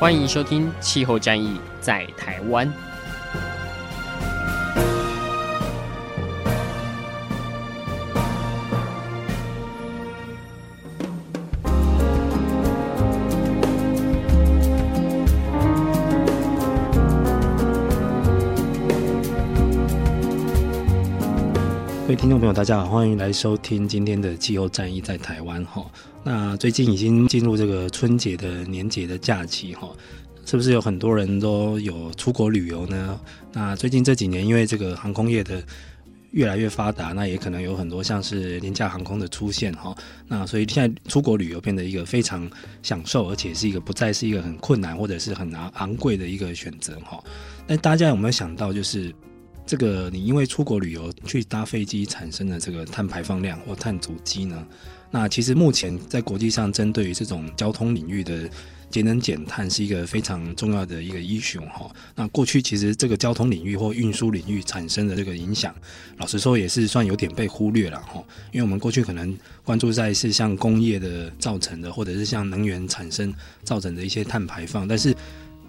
[0.00, 2.66] 欢迎收听《气候战役在台湾》。
[22.40, 25.84] 众朋友，大家好，欢迎来收听今天的气候战役在台湾哈。
[26.24, 29.90] 那最近已经进入这个春节的年节的假期哈，
[30.46, 33.20] 是不是有很多人都有出国旅游呢？
[33.52, 35.62] 那最近这几年，因为这个航空业的
[36.30, 39.94] 越来越发达，那也可能有很多像是廉价航空的出现哈。
[40.26, 42.50] 那所以现在出国旅游变得一个非常
[42.82, 47.22] 享受，而且是一个不再是一个很困难或者是很昂昂贵的一个选择哈。
[47.66, 49.14] 那大家有没有想到就是？
[49.70, 54.66] 这个你因为出国旅游去搭飞机产生的这个碳排放量或碳足迹呢？
[55.12, 58.50] 那其实目前在国际上针对于这种交通领域的
[58.90, 61.88] 节能减碳是一个非常重要的一个 issue 哈。
[62.16, 65.72] 那过去其实这个交通领域或运输领域产生的这个影响，
[66.16, 68.20] 老实说也是算有点被忽略了哈。
[68.50, 73.32] 因为我们过去可能关注在是像工业的造成的，或者是像能源产生
[73.62, 75.14] 造成的一些碳排放，但是。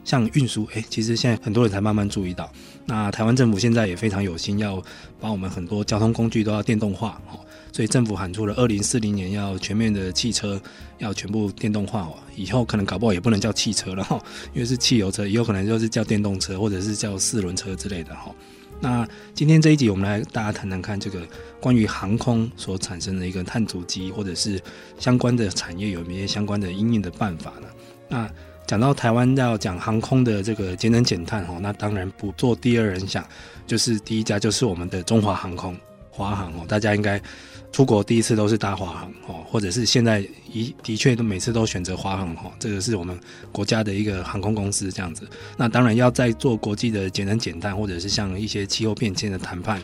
[0.03, 2.51] 像运输，诶，其实现在很多人才慢慢注意到。
[2.85, 4.81] 那台湾政府现在也非常有心，要
[5.19, 7.39] 把我们很多交通工具都要电动化，哦，
[7.71, 10.59] 所以政府喊出了二零四零年要全面的汽车
[10.97, 14.21] 要全部电动化，哦，以后可能搞不好也不能叫汽车了，哈，
[14.53, 18.33] 因为是汽油车，以后可能就是叫电动车或者是叫四轮车之类的，哈。
[18.83, 21.21] 那今天这一集，我们来大家谈谈看这个
[21.59, 24.59] 关于航空所产生的一个碳足迹，或者是
[24.97, 27.67] 相关的产业有没有一些相关的应用的办法呢？
[28.09, 28.27] 那
[28.71, 33.21] 讲到台湾要讲航空的这个节能减碳哈，那当然不做第二人想，
[33.67, 35.75] 就是第一家就是我们的中华航空，
[36.09, 37.21] 华航哦，大家应该
[37.73, 43.19] 出国第一次都是搭华航哦，或者是现在一的确都每次都选择华航哈，这个是我们
[43.51, 45.27] 国家的一个航空公司这样子。
[45.57, 49.83] 那当然要在做国际的节能减碳，或者是像一些气候变迁的谈判。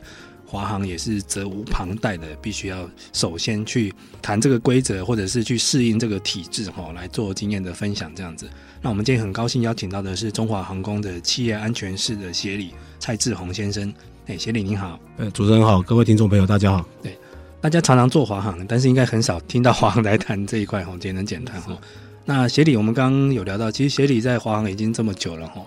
[0.50, 8.50] 华航也是责无旁贷的，必须要首先去谈这个规则，或者是去适应这个体制，哈，来做经验的分享这样子。
[8.82, 13.94] 那我们今天很高兴邀请到的是中华航空的企业安全室的协理蔡志宏先生。
[14.28, 14.98] 哎，协理您好。
[15.18, 16.86] 呃，主持人好，各位听众朋友大家好。
[17.04, 17.18] 对，
[17.60, 21.78] 大家常常坐华航，但是应该很少听到华航来谈这一块哈，节能减碳哈。
[22.24, 25.62] 那协理，我们刚刚有聊到，其实协理在华航已经这么久了哈，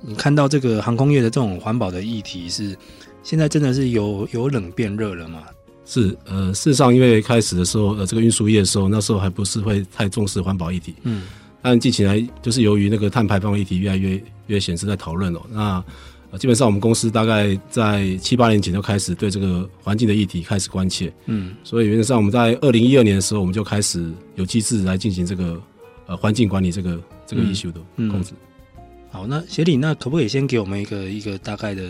[0.00, 2.74] 你看到这个航空业的这种环保的议题是。
[3.22, 5.44] 现在真的是由由冷变热了嘛？
[5.84, 11.24] 是，呃，事实上，因为开始的时候，呃，这个运输业的时候，那时候还不是会太重视环保议题，嗯，
[11.60, 15.42] 但近起来就是由于那个碳排放议题越来越越显示在讨论了。
[15.50, 15.84] 那、
[16.30, 25.60] 呃、基本上我们公司大概在七八年前就开始对这个环境的议题开始关切，嗯，所以原则上我们在二零一二年的时候，我们就开始有机制来进行这个
[26.06, 28.32] 呃环境管理这个这个 issue 的控制。
[28.32, 28.38] 嗯
[28.76, 31.82] 嗯、好，那协理，那可不可以先给我们一个一个大概的？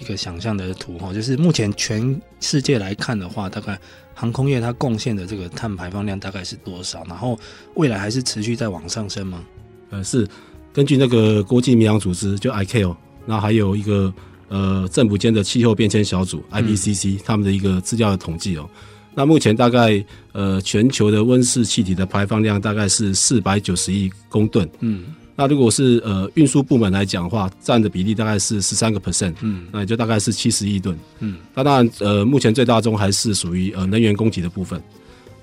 [0.00, 3.78] 一个想象的图哈，就是目前全世界来看的话，大概
[4.12, 7.04] 航空业它贡献的这个碳排放量大概是多少？
[7.08, 7.38] 然后
[7.74, 9.44] 未来还是持续在往上升吗？
[9.90, 10.26] 呃，是
[10.72, 14.12] 根据那个国际民航组织就 ICAO，那还有一个
[14.48, 18.68] 呃政府间的气候变迁小组 IPCC，他们的一个资料的统计哦。
[19.14, 24.68] 那目前大概呃全球的温室气体的排放量大概是四百九十亿公吨。
[24.80, 25.04] 嗯。
[25.36, 34.80] 那如果是呃运输部门来讲的话，占的比例大概是十三个 percent，嗯，那也就大概是七十亿吨，嗯，那当然呃目前最大宗还是属于呃能源供给的部分。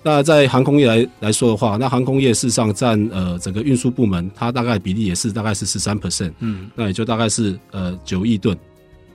[0.01, 8.57] 那在航空业来来说的话，那航空业事实上占呃整个运输部门，它大概比例也是大概是十三 percent，嗯，那也就大概是呃九亿吨。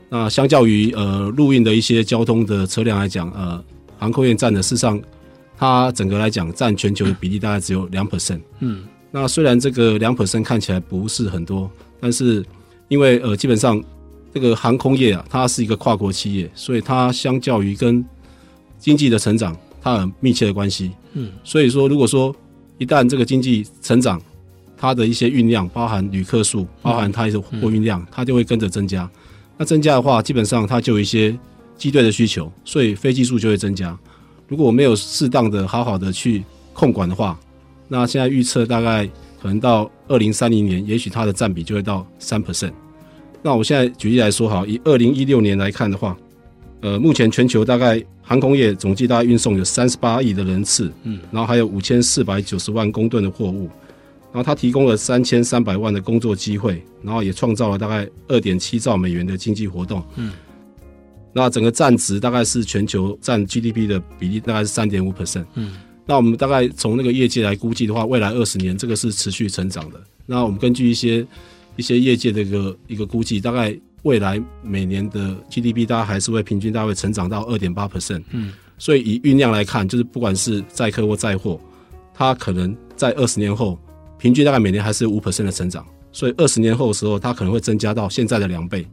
[0.09, 3.65] 那相较于呃陆运的一些交通的车辆来讲，呃
[3.99, 5.01] 航空业占的事实上
[5.57, 8.85] 它整个来讲占全球的比例大概只有两 percent，嗯。
[9.19, 12.45] 那虽然这个两 percent 看起来不是很多，但是
[12.89, 13.83] 因为呃基本上
[14.35, 18.05] 这个航空业啊，它是一个跨国企业，所以它相较于跟
[18.79, 20.91] 经济的成长，它很密切的关系。
[21.15, 22.37] 嗯，所以说如果说
[22.77, 24.21] 一旦这个经济成长，
[24.77, 29.11] 它的一些运量，包含旅客数，包含它一些货运量，它就会跟着增加。
[29.57, 31.35] 那增加的话，基本上它就有一些
[31.79, 33.99] 机队的需求，所以飞机数就会增加。
[34.47, 37.41] 如果我没有适当的好好的去控管的话，
[37.89, 39.07] 那现在预测大概
[39.41, 42.73] 可能到二零三零年，也许它的占比就会到三 percent。
[43.43, 46.17] 那我现在举例来说，哈，以二零一六年来看的话，
[46.81, 53.71] 呃，目前全球大概航空业总计大概运送有三十八亿的人次，嗯，然后还有五千四百九十万公吨的货物，
[54.33, 60.33] 然后它提供了三千三百万的工作机会，然后也创造了大概二点七兆美元的经济活动，嗯，
[61.33, 65.77] 那整个占值大概是全球占 GDP 的比例大概是三点五 percent，嗯。
[66.07, 70.01] 那我们大概从那个业界来估计的话，未来二十年这个是持续成长的。
[70.25, 71.27] 那我们根据一些
[71.75, 78.23] 一些业界的一个一个估计，大概未来每年的 GDP 大概还是会平均大概会成长到二点八 percent。
[78.31, 81.61] 嗯，所以以运量来看，就是不管是载客或载货，
[82.15, 83.77] 它可能在二十年后
[84.17, 85.85] 平均大概每年还是五 percent 的成长。
[86.13, 88.87] 所以二十年后的时候，它可能会增加到现在的两倍。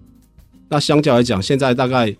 [0.67, 2.13] 那相较来讲，现在大概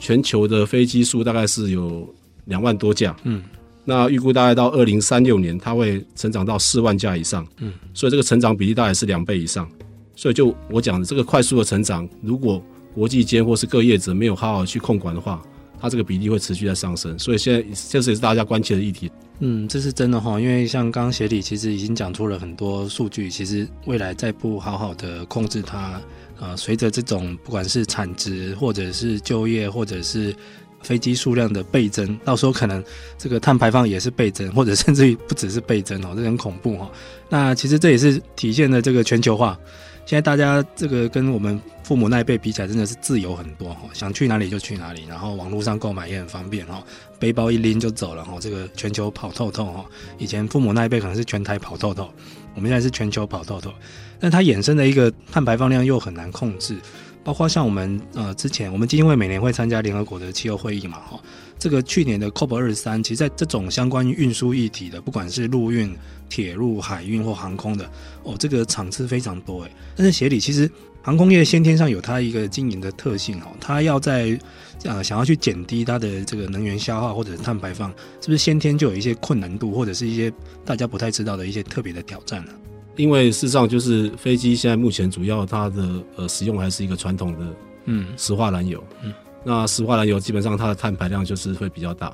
[0.00, 2.12] 全球的飞机数大概是有
[2.46, 3.16] 两万多架。
[3.22, 3.42] 嗯。
[3.84, 7.46] 那预估大概到二零三六年，它会成长到四万架以上。
[7.58, 9.68] 嗯，所以这个成长比例大概是两倍以上。
[10.14, 12.62] 所以就我讲的这个快速的成长，如果
[12.94, 15.42] 国际间或是各业者没有好好去控管的话，
[15.80, 17.18] 它这个比例会持续在上升。
[17.18, 19.10] 所以现在这是也是大家关切的议题。
[19.38, 25.98] 嗯，这是真的哈，因为像刚刚协理其实已经讲出了很多数据，其实未来再不好好的控制它，
[26.38, 30.34] 呃，随着这种不管是产值或者是就业或者是。
[30.82, 32.82] 飞机数量的倍增，到时候可能
[33.18, 36.90] 这个碳排放也是倍增，或者 甚至于不只是倍增哦，这很恐怖哈。
[37.28, 39.58] 那其实这也是体现了这个全球化。
[40.06, 46.82] 现在大家这个跟我们父母那一辈比起来，真的是自由很多哈，想去哪里就去哪里，然后网络上购买也很方便哈，
[47.18, 48.36] 背包一拎就走了哈。
[48.40, 49.84] 这个全球跑透透哈，
[50.18, 52.10] 以前父母那一辈可能是全台跑透透，
[52.56, 53.72] 我们现在是全球跑透透，
[54.18, 56.76] 但它衍生的一个碳排放量又很难控制。
[57.22, 61.20] 包括像我们呃之前，我们基金会每年会参加联合国的气候会议嘛，哈，
[61.58, 65.94] 这个去年的 COP 二十三，其实在这种相关于运输议题的，不管是陆运、
[66.28, 67.90] 铁路、海运或航空的，
[68.22, 69.70] 哦，这个场次非常多诶。
[69.94, 70.70] 但是协理其实
[71.02, 74.38] 航空业先天上有它一个经营的特性哦，它要在
[74.84, 77.90] 呃想要去减低它的这个能源消耗或者碳排放，
[78.20, 80.32] 是不是先天就有一些困难度，或者是一些
[80.64, 82.52] 大家不太知道的一些特别的挑战呢？
[82.96, 87.38] 因为事实上，就是飞机现在目前主要它的呃使用还是一个传统的
[87.86, 92.12] 嗯石化燃油，嗯，那石化燃油基本上它的碳排量就是会比较大。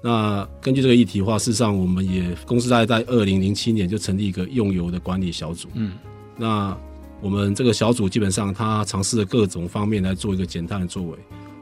[0.00, 5.94] 那根据这个议题的话，事实上我们也公司大概在二零零七年就成立一个用油的管理小组，嗯，
[6.36, 6.76] 那
[7.20, 11.18] 我们这个小组基本上它尝试了各种方面来做一个减碳的作为。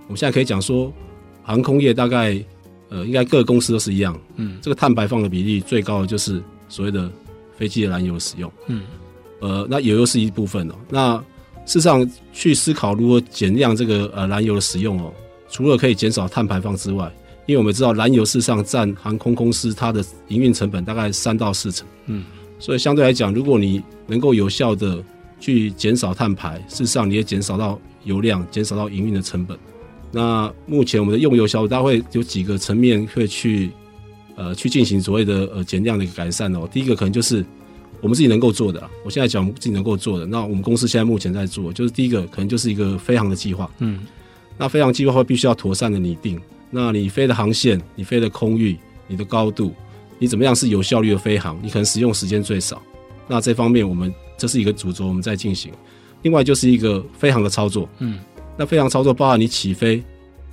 [0.07, 0.93] 我们现在可以讲说，
[1.43, 2.39] 航空业大概
[2.91, 7.11] 呃应该各个公司都是一样，嗯，这个碳排放的比例最高的就是所谓的。
[7.61, 8.85] 飞机的燃油使用，嗯，
[9.41, 10.75] 呃，那油又是一部分哦。
[10.89, 11.19] 那
[11.67, 15.13] 事实上，去思考如何减量这个呃燃油的使用哦，
[15.51, 17.13] 除了可以减少碳排放之外，
[17.45, 22.25] 因为我们知道燃油事实上占航空公司它的营运成本大概三到四成，嗯，
[22.59, 25.05] 所以相对来讲，如果你能够有效的
[25.39, 29.59] 去减少碳排，事实上你也减少到油量，减少到营运的成本。
[30.11, 33.71] 那目前我们的用油小组，大概会有几个层面会去。
[34.41, 36.67] 呃，去进行所谓的呃减量的一个改善哦。
[36.73, 37.45] 第一个可能就是
[38.01, 38.83] 我们自己能够做的。
[39.05, 43.71] 我现在讲我们自己能够做的，那我们公司现在目前在做，就是第一个可能就是一个飞航的计划。
[43.81, 44.01] 嗯，
[44.57, 46.41] 那飞航计划会必须要妥善的拟定。
[46.71, 49.75] 那你飞的航线，你飞的空域，你的高度，
[50.19, 51.61] 你怎么样是有效率的飞航？
[51.63, 52.81] 你可能使用时间最少。
[53.29, 55.71] 那这方面我们这是一个主轴，我们在进行。
[56.23, 57.87] 另外就是一个飞航的操作。
[57.99, 58.19] 嗯，
[58.57, 60.03] 那飞航操作包含你起飞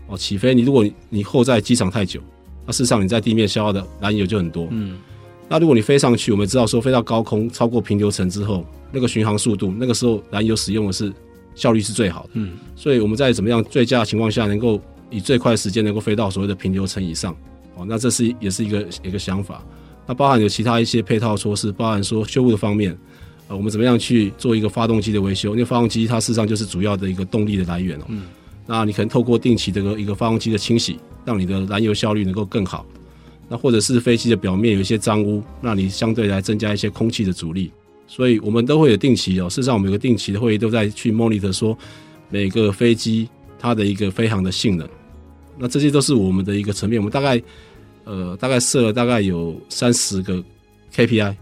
[0.08, 2.20] 哦，起飞你如果你候在机场太久。
[2.68, 4.68] 那事实上，你在地面消耗的燃油就很多。
[4.72, 4.98] 嗯，
[5.48, 11.12] 那如果你飞上去，我们知道说飞到高空超过平流层之后，那个巡航速度，那个时候燃油使用的是
[11.56, 12.30] 效率是最好的。
[12.34, 17.34] 嗯，所以我们在怎么样最佳的情况下，能够以最快的时间能够飞到所谓的平流层以上。
[17.76, 19.64] 哦，那这是也是一个一个想法。
[20.06, 22.98] 那包含有其他一些配套措施，包含说修复的方面，
[23.48, 25.52] 呃，我们怎么样去做一个发动机的维修？
[25.52, 28.04] 因为发动机它事实上就是主要的一个动力的来源哦。
[28.10, 28.24] 嗯。
[28.68, 32.86] 那你可能透过定期的一个发动机的清洗，让你的燃油效率能够更好。
[33.48, 37.72] 那或者是飞机的表面有一些脏污，那你相对来增加一些空气的阻力。
[38.06, 41.78] 所以我们都会有定期哦，事实上我们有个定期的会议都在去 monitor 说
[42.30, 44.88] 每个飞机它的一个飞航的性能。
[45.58, 47.42] 那这些都是我们的一个层面，我们大概
[48.04, 50.44] 呃大概设了大概有三十个
[50.94, 51.36] KPI。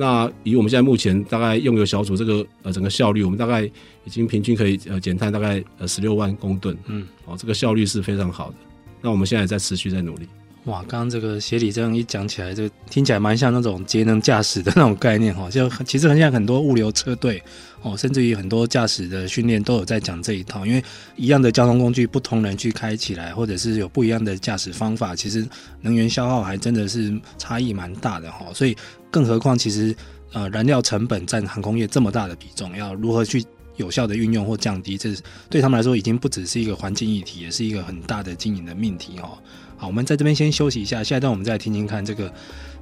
[0.00, 8.56] 那以我们现在目前大概用油小组这个呃整个效率，我们大概已经平均可以呃减碳大概呃十六万公吨，嗯，哦，这个效率是非常好的。
[9.02, 10.26] 那我们现在也在持续在努力。
[10.66, 17.42] 哇，刚刚这个协理这样一讲起来，就听起来蛮像那种节能驾驶的那种概念哈，就其实很像很多物流车队
[17.80, 20.66] 哦，甚至于很多驾驶的训练都有在讲这一套。
[20.66, 20.84] 因为
[21.16, 25.48] 一样的交通工具，不同人去开起来，或者是有不一样的驾驶方法，其实
[25.80, 28.46] 能源消耗还真的是差异蛮大的哈。
[28.52, 28.76] 所以，
[29.10, 29.96] 更何况其实
[30.34, 33.42] 呃燃料成本占航空业这么大的比重，要如何去
[33.76, 35.08] 有效的运用或降低，这
[35.48, 39.38] 对他们来说已经不只是一个环境议题，也是一个很大的经营的命题哦。
[39.80, 42.30] 好，我们在这边先休息一下，下一段我们再来听听看这个，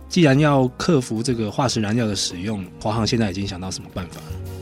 [0.09, 4.17] 既然要克服这个化石燃料的使用，华航现在已经想到什么办法？
[4.17, 4.57] 了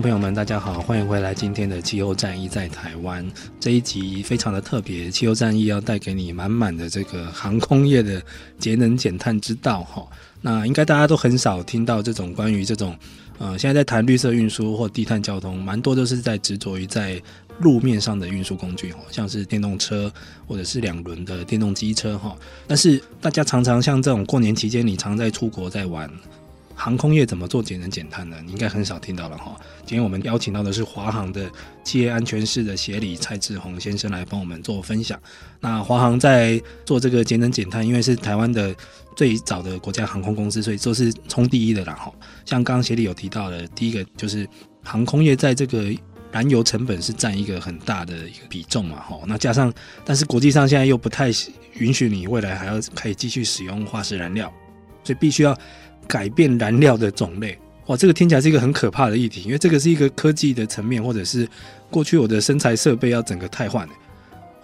[0.00, 3.26] 朋友们，大家好，欢迎回来今天的气候战役在台湾
[3.58, 8.22] 这一集非常的特别，气候战役要带给你满满的这个航空业的
[8.58, 10.06] 节能减碳之道哈。
[10.40, 12.96] 那应该大家都很少听到这种关于这种
[13.38, 17.20] 呃，现在在谈绿色运输或低碳交通，蛮多都是在执着于在
[17.58, 20.10] 路面上的运输工具哦，像是电动车
[20.46, 22.34] 或者是两轮的电动机车哈。
[22.66, 26.10] 但是大家常常像这种过年期间，你常在出国在玩。
[26.80, 28.38] 航空业怎么做节能减碳呢？
[28.42, 29.54] 你应该很少听到了哈。
[29.84, 31.50] 今天我们邀请到的是华航的
[31.84, 35.20] 企业安全室的协理蔡志宏先生来帮我们做分享。
[35.60, 38.74] 那华航在做这个节能减碳，因为是台湾的
[39.14, 42.10] 最早的国家航空公司，所以说是冲第一的啦哈。
[42.46, 44.48] 像刚刚协理有提到的，第一个就是
[44.82, 45.92] 航空业在这个
[46.32, 49.20] 燃油成本是占一个很大的一个比重嘛哈。
[49.26, 49.70] 那加上，
[50.02, 51.30] 但是国际上现在又不太
[51.74, 54.50] 允许你未来还要可以继续使用化石燃料，
[55.04, 55.56] 所以必须要。
[56.08, 61.48] 改变燃料的种类，哇，这个听起来是一个很可怕的议题，因为这个是一个科技的层面，或者是
[61.88, 63.88] 过去我的生产设备要整个汰换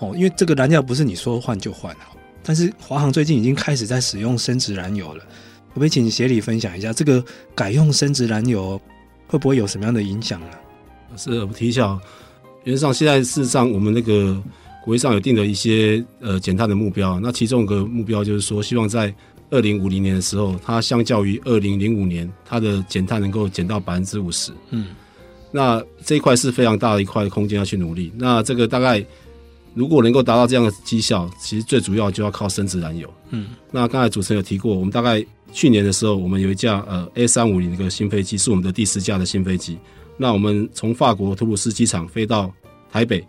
[0.01, 1.95] 哦，因为这个燃料不是你说换就换，
[2.43, 5.23] 但是华航最近已经开始在使用生质燃油了，
[5.69, 7.25] 可不可以请协理分享一下，这个
[7.55, 8.81] 改用生质燃油
[9.29, 10.47] 会不会有什么样的影响呢？
[11.17, 11.97] 是我提一下，
[12.65, 14.43] 原则上现在事实上我们那个
[14.85, 19.15] 国际上有定的一些呃减碳的目标，那其中一个目标就是说希望在
[19.51, 24.53] 二零五零年的时候，它相较于二零零五年，它的减碳能够减到百分之五十。
[24.71, 24.89] 嗯，
[25.53, 28.13] 那这一块是非常大的一块空间要去努力。
[28.17, 29.05] 那这个大概
[29.75, 33.09] 如果能够达到这样的绩效，其实最主要就要靠生质燃油。
[33.31, 39.79] 嗯，那刚才主持人有提过，我们大概去年的时候，我们有一架呃 A 三五零一个新飞机，是我们的第十架的新飞机。
[40.17, 42.53] 那我们从法国图鲁斯机场飞到
[42.91, 43.25] 台北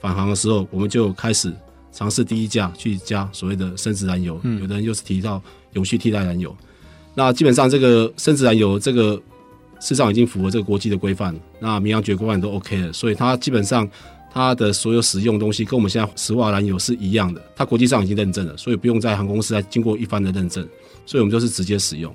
[0.00, 1.52] 返航的时候，我们就开始。
[1.98, 6.56] 尝试第一架去加所谓的生质燃油，有的人又是提到永续替代燃油。
[7.12, 9.20] 那基本上这个生质燃油这个
[9.80, 13.88] 市场已经符合这个国际的规范，那民航局规范都 OK 了，所以它基本上
[14.32, 20.64] 它的所有使用东西跟我们现在石化燃油是一样的，它国际上已经认证了，所以不用在航空公司再经过一番的认证，
[21.04, 22.14] 所以我们就是直接使用。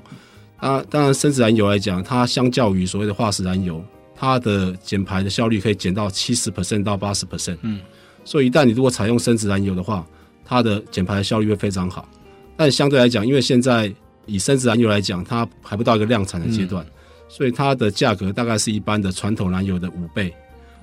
[0.55, 3.83] 啊，当然生质燃油来讲，它相较于所谓的化石燃油，
[4.15, 7.57] 它的减排的效率可以减到七十 percent 到八十 percent。
[7.63, 7.81] 嗯。
[8.25, 10.05] 所以，一旦你如果采用生质燃油的话，
[10.45, 12.07] 它的减排的效率会非常好。
[12.55, 13.91] 但相对来讲，因为现在
[14.25, 16.91] 以生质燃油来讲，它还不到一个量产的阶段，嗯、
[17.27, 20.33] 所以它的价格大概是一般的传统燃油的五倍。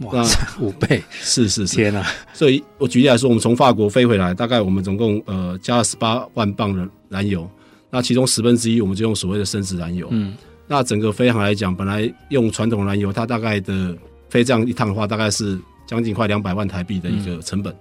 [0.00, 0.24] 哇，
[0.58, 1.02] 五倍！
[1.10, 2.06] 是是是，天啊！
[2.32, 7.48] 所以我举例来说，我们从法国飞回来，大概我们总共呃加了十八万磅的燃油，
[7.90, 10.08] 那其中十分之一我们就用所谓的生质燃油。
[10.10, 10.34] 嗯，
[10.66, 13.94] 那整个飞航来讲，本来用传统燃油，它大概的
[14.28, 15.58] 飞这样一趟的话，大概是。
[15.90, 17.74] 将近快两百万台币的一个成本，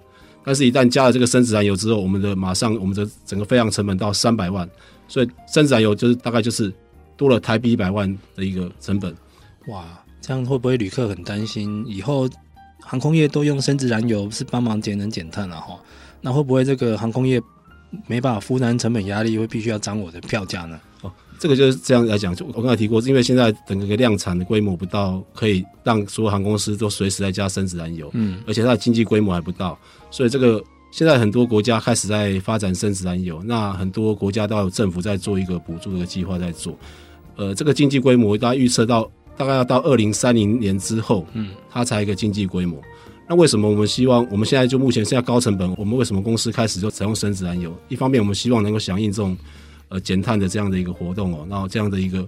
[0.43, 4.67] 但是，一旦加了这个生质燃油之后，我们的马上我们的整个飞航成本到三百万，
[5.07, 6.73] 所以生质燃油就是大概就是
[7.15, 9.15] 多了台币一百万的一个成本。
[9.67, 9.85] 哇，
[10.19, 11.85] 这样会不会旅客很担心？
[11.87, 12.27] 以后
[12.79, 15.79] 航空业都用生质燃油是帮忙节能减碳了哈？
[16.19, 17.39] 那会不会这个航空业
[18.07, 20.81] 没办法负担成本压力，会必须要涨我的票价呢？
[21.39, 29.79] 这个就是这样来讲，就我刚才提过，因为现在整个个量产的规模不到，可以让所有航空公司都随时在加生质燃油，嗯，而且它的经济规模还不到，
[30.12, 36.77] 所以这个现在很多国家开始在发展生质燃油，那很多国家都有政府在做一个补助的计划在做，
[37.38, 42.81] 呃，这个经济规模大家预测到大概要到二零三零年之后，嗯，它才一个经济规模。
[43.29, 47.74] 那为什么我们希望我们现在就目前现在高成本，我们为什么公司开始就采用生质燃油？
[47.88, 49.38] 一方面我们希望能够响应这种。
[49.89, 52.27] 呃，减碳的这样的一个活动哦，然后这样的一个，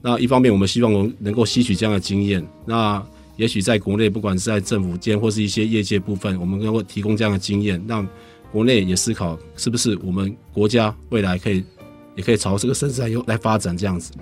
[0.00, 3.04] 那一方面我们希望我们能够吸取这样的经验，那
[3.36, 8.08] 也许在国内不管是在政府间或是一些业界部分，我们能够提供这样的经验，让
[8.50, 11.62] 国内也思考是不是我们国家未来可以
[12.16, 14.12] 也可以朝这个生质燃油来发展这样子。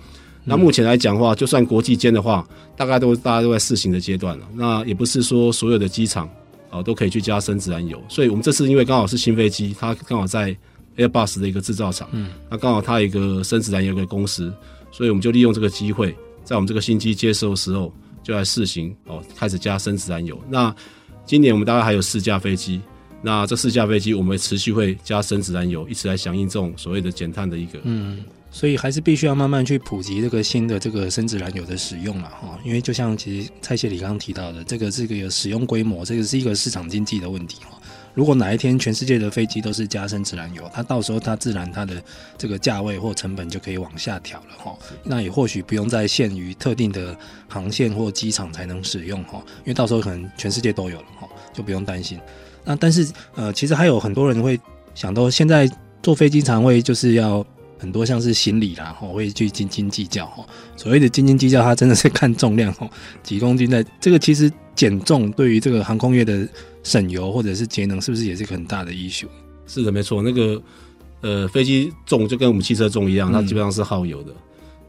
[0.42, 2.44] 那目前来讲的话，就算国际间的话，
[2.76, 6.28] 大概都大家都在试行的阶段了，那也不是说所有的机场
[6.70, 10.56] 啊都可以去加生质燃油，所以我们这次因为刚好是新飞机，它刚好在。
[11.00, 14.52] Airbus 的一个制造厂，嗯，那刚好它有一个生质燃油的公司，
[14.92, 16.14] 所以我们就利用这个机会，
[16.44, 17.92] 在我们这个新机接收的时候
[18.22, 20.40] 就来试行哦，开始加生子燃油。
[20.48, 20.74] 那
[21.24, 22.80] 今年我们大概还有四架飞机，
[23.22, 28.22] 那这四架飞机我们持续会加生子燃油，一直来响应这种所谓的减碳的一个嗯。
[28.52, 37.79] 所以还是必须要慢慢去普及这个新的这个深自然油的使用了哈，因为就像其实蔡谢里刚刚提到的，这个是一个使用规模，这个是一个市场经济的问题哈。
[38.14, 42.02] 如果哪一天全世界的飞机都是加深自然油，它到时候它自然它的
[42.36, 44.76] 这个价位或成本就可以往下调了哈。
[45.04, 47.16] 那也或许不用再限于特定的
[47.48, 52.18] 航线或机场才能使用哈，因为到时候可能全世界都有了哈，就不用担心。
[52.64, 54.60] 那但是呃，其实还有很多人会
[54.94, 55.70] 想到，现在
[56.02, 57.44] 坐飞机常会就是要。
[57.80, 60.44] 很多像是行李啦，吼，会去斤斤计较，吼，
[60.76, 62.86] 所谓的斤斤计较，它真的是看重量，吼，
[63.22, 66.46] 几公斤的这个其实减重对于这个航空业的
[66.82, 69.26] 省油或者是节能，是不是也是一个很大的 issue？
[69.66, 70.60] 是的，没错，那个
[71.20, 74.32] 呃，飞机重就跟我们汽车重一样，它基本上是耗油的。
[74.32, 74.36] 嗯、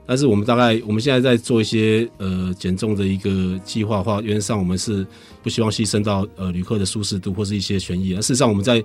[0.06, 5.06] 但是我们大概我们现在在做一些呃减重的一个计划的话，原则上我们是
[5.44, 8.14] 不希望牺牲到呃旅客的舒适度或是一些权益。
[8.16, 8.84] 而事实上我们在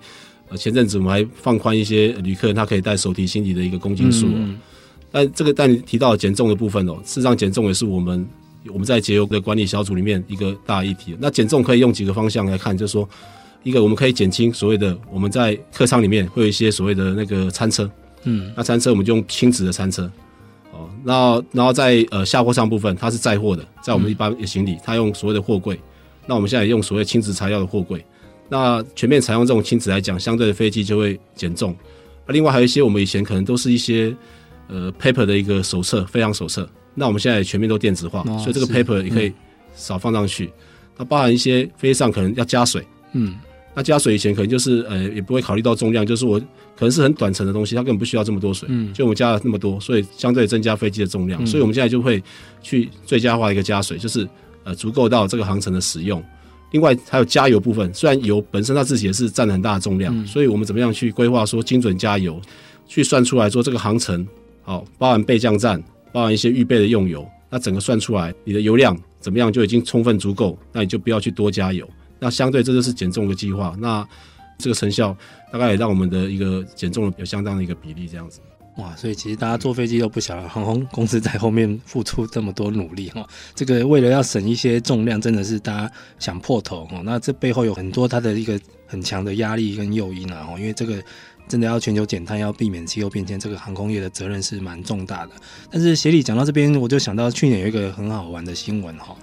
[0.49, 4.27] 呃，前阵子我们还放宽一些旅客，他可以带手提行李的一个公斤数。
[4.29, 4.59] 嗯。
[5.11, 8.27] 但这个，但你提到减重的部分哦，事实上减重也是我们
[8.73, 11.17] 我们在节油的管理小组里面一个大议题。
[11.21, 13.09] 那减重可以用几个方向来看，就是说，
[13.63, 17.91] 一个我们可以减轻所谓的我们在客舱里面会有一些所谓的那个餐车。
[18.25, 18.53] 嗯。
[18.57, 20.11] 那餐车我们就用轻质的餐车。
[20.73, 20.91] 哦。
[21.05, 25.81] 那然后在呃下货上部分，它是载货的，在我们一般的行李，它用所谓的货柜。
[26.27, 28.05] 那我们现在也用所谓轻质材料的货柜。
[28.49, 31.75] 那全面采用这种轻质来讲，相对的飞机就会减重。
[32.27, 34.15] 那另外还有一些我们以前可能都是一些
[34.69, 36.69] 呃 paper 的一个手册，飞扬手册。
[36.97, 39.33] 那我们现在全面都电子化，哦、所以这个 paper 也可以
[39.77, 40.51] 少放上去。
[40.97, 43.37] 那、嗯、包含一些飞机上可能要加水，嗯，
[43.75, 51.43] 那加水以前可能就是呃也不会考虑到重量，就是我可能是很短程的东西，它根本不需要这么多水，嗯，就我们加了那么多，所以相对增加飞机的重量。
[51.45, 52.23] 嗯、所以我们现在就会
[52.63, 54.27] 去最佳化一个加水，就是
[54.65, 56.25] 呃足够到这个航程的使用。
[56.73, 62.41] 另外还有加油部分，虽然油本身它自己也是占了很大的重量，嗯、所以我们怎么样去规划说精准加油，
[62.89, 64.27] 去算出来说这个航程，
[64.63, 65.83] 好，包含备降站，
[66.17, 71.87] 包含一些预备的用油，那整个算出来你的油量怎么样就已经充分足够，那你就不要去多加油。
[72.19, 74.03] 那相对这就是减重的计划，那
[74.57, 75.15] 这个成效
[75.53, 78.41] 大概也让我们的一个减重有相当的一个比例这样子。
[78.79, 83.27] 哇，所以其实大家坐飞机都不晓得航空公司在后面付出这么多努力哈。
[83.55, 87.03] 这个为了要省一些重量，真的是大家想破头哈。
[87.05, 90.49] 那这背后有很多它的一个很强的压力跟诱因啊。
[90.57, 91.03] 因为这个
[91.49, 95.33] 真的要全球减碳，要避免气候变迁，这个航空业的责任是蛮重大的。
[95.71, 99.17] 但是协理讲到这边，我就想到去年有一个很好玩的新闻哈，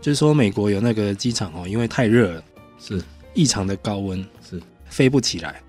[0.00, 2.44] 就是说美国有那个机场哦，因为太热了，
[2.78, 3.02] 是
[3.34, 5.60] 异常的高温，是飞不起来。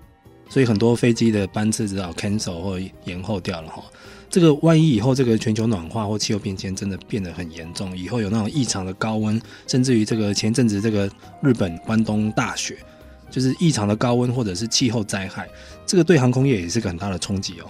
[0.48, 3.82] 所以很多飞机的班次只好 cancel 或延后掉了哈。
[4.30, 11.10] 这个万一以后这个全球暖化或气候变迁真的变得很严重，以后有那种异常的高温，甚至于这个前阵子这个
[11.42, 12.78] 日本关东大雪，
[13.30, 15.48] 就是异常的高温或者是气候灾害，
[15.84, 17.66] 这个对航空业也是个很大的冲击哦。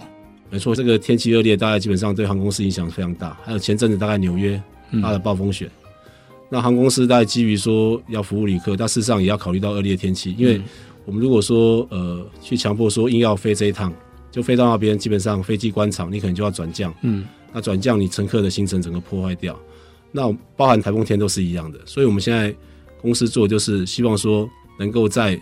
[0.49, 3.37] 没错，这个天气恶劣，大概基本上对航空公司影响非常大。
[3.43, 4.61] 还有前阵子大概纽约
[5.01, 5.91] 大的暴风雪，嗯、
[6.49, 10.61] 那航空公司大概基于说要服务旅客，但事实上也要考虑到恶劣天气，因为。
[11.07, 13.93] 我们如果说呃去强迫说硬要飞这一趟，
[14.29, 16.93] 就飞到那边，基本上飞机关场，你可能就要转降。
[17.01, 19.57] 嗯，那转降你乘客的行程整个破坏掉。
[20.11, 21.79] 那包含台风天都是一样的。
[21.85, 22.53] 所以我们现在
[23.01, 25.39] 公司做就是希望说能够在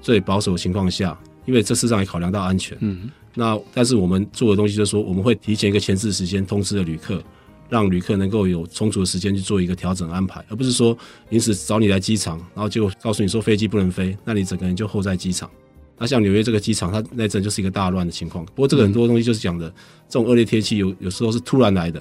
[0.00, 2.76] 最保守的情况下，因为这事实上也考量到安全。
[2.80, 7.22] 嗯，那但是我们做的东西就是说我们会提前一个前置时间通知了旅客。
[7.68, 10.96] 让旅客能够有充足的时间去做一个调整安排，而不是说
[11.30, 15.50] 临时找你来机场，然后就告诉你说飞机不能飞，那你整个人就候在机场。
[15.98, 18.44] 那像纽约这个机场，它那阵就是一个大乱的情况。
[18.44, 19.68] 不过这个很多东西就是讲的，
[20.08, 22.00] 这种恶劣天气有有时候是突然来的，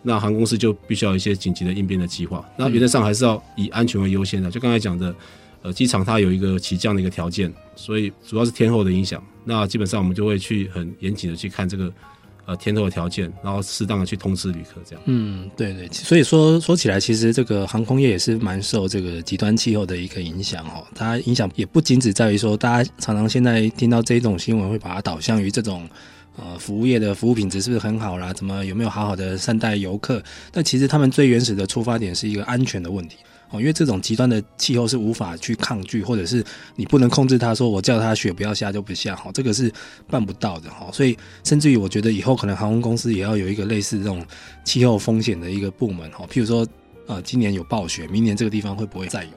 [0.00, 2.42] 那航空公司就必须要有一些紧急的应变的计划。
[2.56, 4.50] 那原则上还是要以安全为优先的。
[4.50, 5.14] 就刚才讲的，
[5.62, 9.22] 呃，机场它有一个起降的一个条件，所以主要是天候的影响。
[9.44, 11.92] 那基本上我们就会去很严谨的去看这个。
[12.44, 15.02] 呃，天候的条件，然后适当的去通知旅客，这样。
[15.06, 20.84] 嗯，对对，所以说说起来，其实这个航空业也是蛮受这个极端气候的一个影响哦。
[20.92, 25.88] 它影响也不仅只在于说，大家常常现在听到这种新闻，会把它导向于这种
[26.36, 28.32] 呃服务业的服务品质是不是很好啦？
[28.32, 30.20] 怎么有没有好好的善待游客？
[30.50, 33.18] 但其实他们最原始的出发点是一个安全的问题。
[33.60, 36.44] 因为这种极端的气候是无法去抗拒，或者是
[36.76, 39.72] 你不能控制它，说我叫它雪不要下就不下，哈，这个是
[40.08, 40.90] 办不到的，哈。
[40.92, 44.24] 所以甚至于我觉得以后可能航空公司也要有一个类似这种
[44.64, 46.26] 气候风险的一个部门，哈。
[46.30, 46.66] 譬如说，
[47.06, 49.30] 呃，今年有暴雪，明年这个地方会不会再有？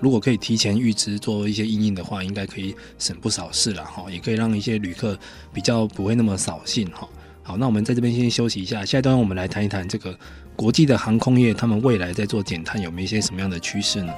[0.00, 4.10] 如果可以提前预知做一些应应的话，应该可以省不少事了，哈。
[4.10, 5.16] 也可以让一些旅客
[5.52, 7.08] 比较不会那么扫兴，哈。
[7.44, 10.16] 好，那我们在这边先休息一下，下一段我们来谈一谈这个
[10.62, 14.12] 国际的航空业，他们未来在做减碳有没有一些什么样的趋势呢？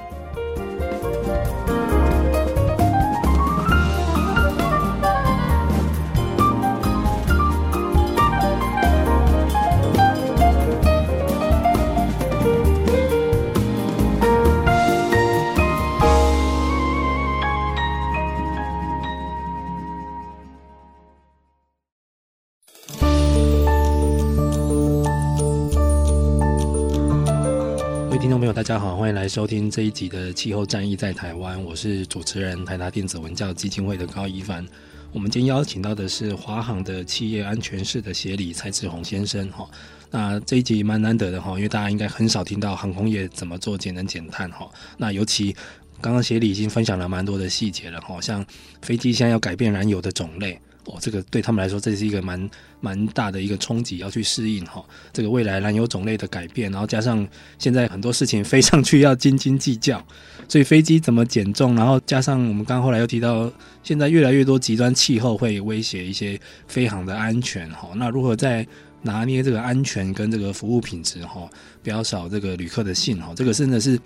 [28.67, 34.65] 大家好，欢迎来收听这一集的《气候战役在台湾》，我是主持人台达电子文教基金会的高一帆。
[35.13, 39.47] 我们今天邀请到的是华航的企业安全室的协理蔡志宏先生。
[39.51, 39.69] 哈，
[40.09, 44.67] 那这一集蛮难得的哈，因为大家应该很少听到航空业怎么做节能减碳哈。
[44.97, 45.55] 那尤其
[46.01, 48.43] 刚刚协理已经分享了蛮多的细节了哈，像
[48.81, 50.59] 飞机现在要改变燃油的种类。
[50.85, 54.83] 哦，这个对他们来说，这是一个蛮蛮大的一个冲击，要去适应哈。
[55.11, 60.05] 这个未来燃油种类的改变，然后加上现在很多事情飞上去要斤斤计较，
[60.47, 63.51] 所以飞机怎么减重，然后加上我们刚刚后来又提到，
[63.83, 67.89] 现在越来越多极端气候会威胁一些飞航的安全哈。
[67.95, 68.65] 那如何在
[69.01, 71.49] 拿捏这个安全跟这个服务品质哈，
[71.81, 73.33] 不要少这个旅客的信哈。
[73.35, 73.99] 这个真的是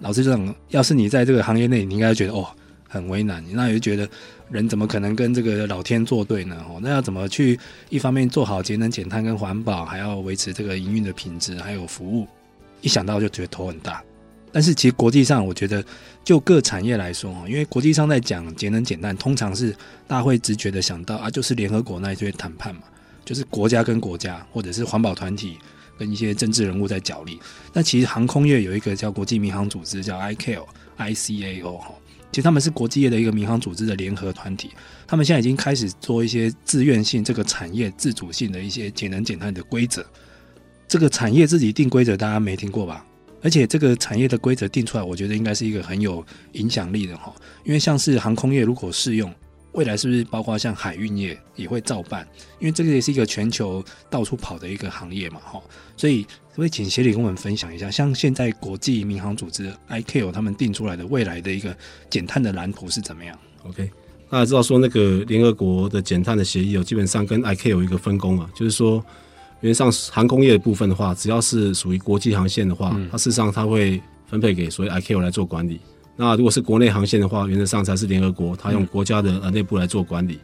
[0.00, 2.46] 老实讲，要是你在这个行业内，你应该觉得哦。
[2.88, 4.08] 很为难，那也就觉得
[4.50, 6.64] 人怎么可能跟这个老天作对呢？
[6.68, 12.26] 哦，那要怎么去一方面做好节能减碳跟环保，还要维持这个营运的品质还有服务，
[12.80, 14.02] 一想到就觉得头很大。
[14.52, 15.84] 但是其实国际上，我觉得
[16.24, 19.72] 就各产业来说，因为国际上在讲节能减碳，通常是
[20.06, 22.82] 大家会直觉的想到啊，就是联合国那一些谈判嘛，
[23.24, 25.58] 就是国家跟国家或者是环保团体
[25.98, 27.38] 跟一些政治人物在角力。
[27.72, 30.16] 那其实航空业有一个叫国际民航组织，叫
[30.96, 31.94] I C A O 哈。
[32.32, 34.70] 其实他们是国际业的一个民航组织的联合团体，
[35.06, 40.04] 他们现在已经开始做一些自愿性这个产业自主性的一些简单简单的规则。
[40.86, 43.06] 这个产业自己定规则，大家没听过吧？
[43.42, 47.34] 而且这个产业的规则定出来，我觉得应该是一个很有影响力的哈。
[47.64, 49.32] 因为像是航空业如果适用，
[49.76, 52.26] 未来是不是包括像海运业也会照办？
[52.58, 55.62] 因为这个也是一个全球到处跑的一个行业嘛哈。
[55.96, 56.26] 所以。
[56.56, 61.76] 可不可以请协理跟我们分享一下，像现在国际民航组织 ICAO 他们定出来的未来的一个
[62.08, 63.90] 减碳的蓝图是怎么样？OK，
[64.30, 69.04] 大家知道说那个联合国的减碳的协议哦，基本上跟 ICAO 有一个分工啊，就是说，
[69.60, 75.78] 原则上航空业的部分的话，只要是属于国际航线的话，嗯、它事实上它会分配给所谓 ICAO 来做管理。
[76.16, 80.34] 那如果是国内航线的话，原则上才是联合国，它用国家的呃内部来做管理。
[80.34, 80.40] 嗯、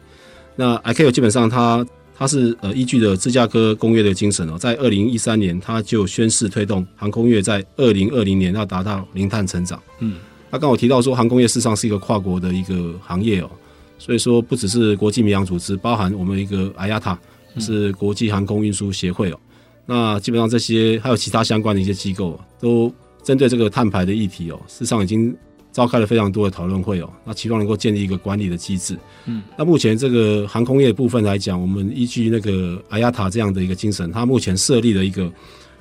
[0.55, 1.85] 那 ICAO 基本上它。
[2.15, 9.81] 它是呃依据的芝加哥公约的精神哦，在二零一三年，它就宣誓推动航空业在二零二零年要达到零碳成长。
[9.97, 10.19] 嗯，
[10.51, 13.49] 那刚我提到说，航空业事实上是一个跨国的一个行业哦，
[13.97, 17.17] 所以说不只是国际民航组织，包含我们一个 IATA
[17.57, 19.39] 是国际航空运输协会哦，
[19.87, 25.35] 那基本上这些还有其他相关的一些机构都针对这个碳排的议题哦，事实上已经。
[25.73, 28.95] 召开了非常多的讨论会哦，那期望能够建立一个管理的机制。
[29.25, 35.29] 嗯，那目前这个航空业部分来讲，我们依据那个 IATA 这样的一个精神，它目前设立了一个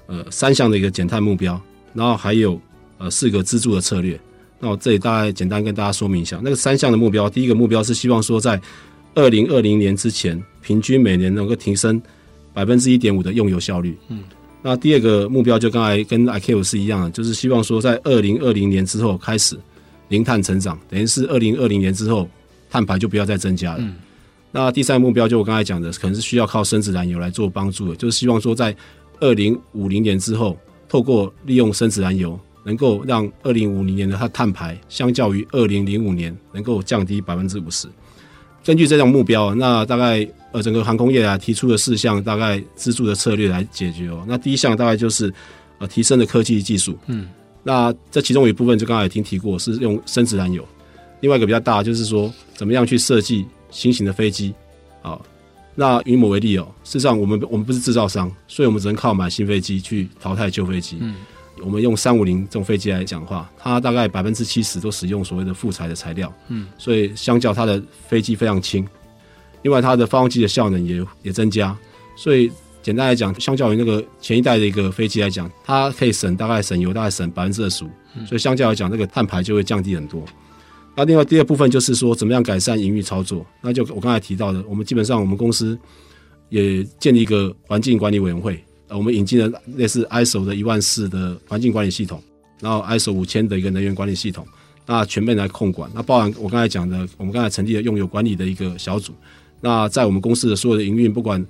[0.06, 1.60] 呃三项的一个减碳目标，
[1.92, 2.58] 然后还有
[2.96, 4.18] 呃四个资助的策略。
[4.58, 8.58] 那我这里大概简单跟大家说明一下，那个三项的目标，第一个目标是希望说在
[9.14, 12.00] 二零二零年之前，平均每年能够提升
[12.54, 13.94] 百分之一点五的用油效率。
[14.08, 14.24] 嗯，
[14.62, 19.58] 那第二个目标就刚才跟 ICAO 是一样的，就是希望说在二零二零年之后开始。
[20.12, 22.28] 零碳成长，等于是二零二零年之后，
[22.70, 23.78] 碳排就不要再增加了。
[23.80, 23.96] 嗯、
[24.52, 28.76] 那第三个目标就我刚才讲的，可能是需要靠生质燃油来做帮助的，就是希望说在
[29.20, 30.56] 二零五零年之后，
[30.88, 37.88] 透过利用生质燃油，能够让二零五零年的它碳排相较于二零零五年能够降低百分之五十。
[38.62, 44.24] 根据这种目标，那大概呃整个航空业啊提出的四项大概资助的策略来解决哦。
[44.28, 45.32] 那第一项大概就是
[45.78, 47.28] 呃提升的科技技术，嗯。
[47.62, 50.66] 那这其中有一部分，就刚才已经提过，是用生质燃油。
[51.20, 54.52] 另外一个比较大，就是说怎么样去设计新型的飞机。
[55.00, 55.20] 啊，
[55.74, 60.98] 那以我为例哦，事实上我们我们不是制造商，所以我们只能靠买新飞机去淘汰旧飞机。
[61.00, 61.16] 嗯，
[61.60, 66.32] 我们用三五零这种飞机来讲话，它大概百分之七十都使用所谓的副材的材料。
[66.48, 68.86] 嗯，所以相较它的飞机非常轻，
[69.62, 71.76] 另外它的发动机的效能也也增加，
[72.16, 72.50] 所以。
[72.82, 77.88] 简单来讲，相较于那个前一代的一个飞机来讲，它可以省大概省油大概省百分之二十五，
[78.26, 80.22] 所以相较来讲，那个碳排就会降低很多。
[80.94, 83.46] 那另外第二部分就是说，怎么样改善营运操作？
[83.62, 85.78] 那就我刚才提到的，我们基本上我们公司
[86.50, 92.22] 也建立一个环境管理委员会，呃，我们引进了类似 ISO 的一万四的环境管理系统，
[92.60, 94.46] 然后 ISO 五千的一个能源管理系统，
[94.84, 95.90] 那全面来控管。
[95.94, 99.14] 那包含我刚才讲的，我们刚才成立了用油管理的一个小组。
[99.62, 101.42] 那在我们公司的所有的营运，不管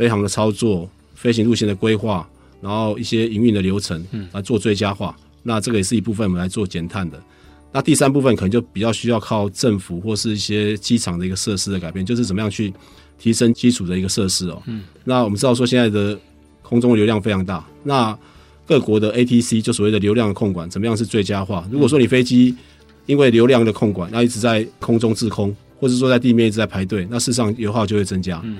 [0.00, 2.26] 飞航的操作、飞行路线的规划，
[2.62, 5.14] 然后一些营运的流程，嗯，来做最佳化。
[5.42, 7.22] 那这个也是一部分我们来做减碳的。
[7.70, 12.72] 那第三部分可能就比较需要靠政府或是一些机场的一个设施的改变，就是怎么样去
[13.18, 14.62] 提升基础的一个设施哦。
[14.64, 16.18] 嗯，那我们知道说现在的
[16.62, 18.18] 空中流量非常大，那
[18.66, 21.68] 各国的 ATC 就所谓的流量的控管，怎么样是最佳化？
[21.70, 22.56] 如果说你飞机
[23.04, 28.40] 因为流量的控管，那一直在空中滞空，或者说在地面一直在排队，那事实上油耗就会增加。
[28.44, 28.56] 嗯，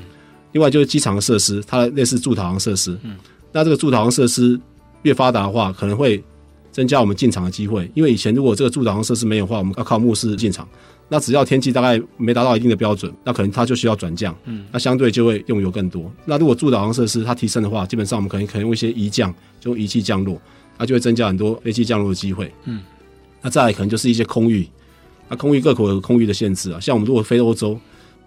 [0.52, 3.16] 另外就是机场的设施，它类似驻导航设施，嗯，
[3.52, 4.58] 那这个驻导航设施
[5.02, 6.22] 越发达的话，可能会。
[6.72, 10.66] 增加我们进场的机会，因为以前如果这个驻导航设施没有的话，我们要靠目视进场。
[11.08, 16.10] 那只要天气大概没达到一定的标准，那可能它就需要转降，嗯，那相对就会用油更多。
[16.24, 20.40] 那如果驻导航设施它提升的话，基本上我们可能可能用一些移降，就仪器降落，
[20.78, 22.80] 它就会增加很多飞机降落的机会，嗯。
[23.42, 24.64] 那再来可能就是一些空域，
[25.28, 27.76] 那空域各国有空域的限制啊，像我们如果飞欧洲，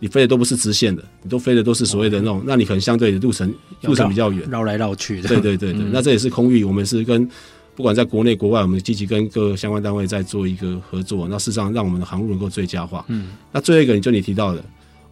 [0.03, 3.49] 你飞的都不是直线的，你都飞的都是所谓的那种，那你可能相对的路程
[3.83, 5.29] 路程比较远，绕来绕去的。
[5.29, 7.29] 对对对对，嗯、那这也是空域，我们是跟。
[7.75, 13.03] 不管在国内国外，我们积极跟各个相关单位在做一个合作，那事实上让我们的航路能够最佳化。
[13.07, 14.63] 嗯，那最后一个，就你提到的，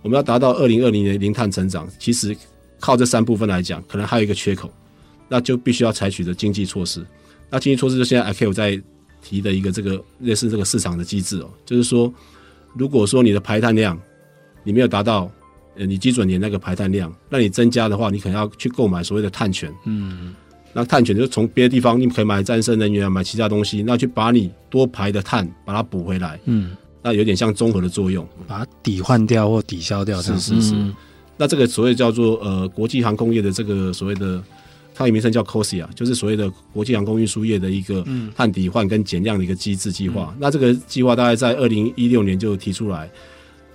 [0.04, 2.38] 我们要达到二零二零年零碳成长，其实
[2.80, 4.72] 靠这三部分来讲，可能还有一个缺口，
[5.28, 7.04] 那就必须要采取的经济措施。
[7.50, 8.80] 那经济措施就现在 ICAO 在
[9.24, 12.14] 提的一个这个类似这个市场的机制哦，就是说，
[12.76, 14.00] 如果说你的排碳量
[14.64, 15.32] 你没有达到
[15.76, 19.74] 呃你基准年那个排碳量，那你增加的话，你可能要去购买所谓的碳权。
[19.86, 20.34] 嗯。
[20.74, 26.40] 那碳权就从别的地方，你可以买再生能源啊，买其他东西，那去把你多排的碳把它补回来。
[26.46, 26.72] 嗯，
[27.04, 30.22] 那有点像综合的作用，把它抵换掉或抵消掉。
[30.22, 30.74] 是是是。
[30.74, 30.96] 嗯、
[31.36, 34.42] 那这个所谓叫做呃国际航空业的这个所谓的，
[34.96, 40.30] 它的名称叫 COSIA，就是所谓的国际航空运输业的一个碳抵换跟减量的一个机制计划。
[40.34, 43.12] 嗯、那这个计划大概在二零一六年就提出来，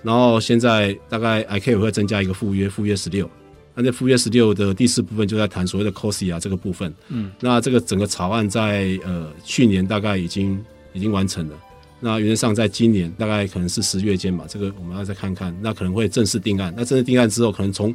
[0.07, 3.29] 然后现在大概 ICAO 会增加一个附约，附约十六。
[3.75, 11.55] 那这附约十六的第四部分就在谈所谓的 COSIA 这个部分，嗯，那这个整个草案在呃去年大概已经已经完成了，
[11.99, 16.73] 那原则上在今年大概可能是十月间吧，这个我们要再看看，那可能会正式定案。
[16.77, 17.93] 那正式定案之后，可能从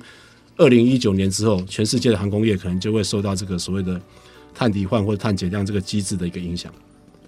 [0.59, 3.99] 二零一九年之后，全世界的航空业可能就会受到这个所谓的
[4.55, 6.71] 碳抵换或者碳减量这个机制的一个影响。